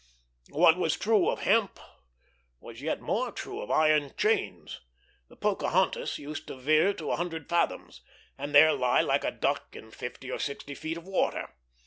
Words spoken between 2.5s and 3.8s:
was yet more true of